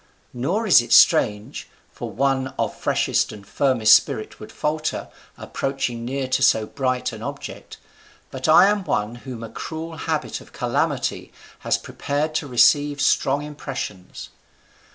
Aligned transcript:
Nor 0.33 0.65
is 0.65 0.81
it 0.81 0.91
strange; 0.91 1.69
for 1.91 2.09
one 2.09 2.55
of 2.57 2.75
freshest 2.75 3.31
and 3.31 3.45
firmest 3.45 3.93
spirit 3.93 4.39
would 4.39 4.51
falter, 4.51 5.09
approaching 5.37 6.03
near 6.03 6.27
to 6.27 6.41
so 6.41 6.65
bright 6.65 7.11
an 7.13 7.21
object: 7.21 7.77
but 8.31 8.47
I 8.47 8.65
am 8.65 8.83
one 8.83 9.13
whom 9.15 9.43
a 9.43 9.49
cruel 9.49 9.97
habit 9.97 10.41
of 10.41 10.53
calamity 10.53 11.31
has 11.59 11.77
prepared 11.77 12.33
to 12.33 12.47
receive 12.47 12.99
strong 12.99 13.43
impressions. 13.43 14.29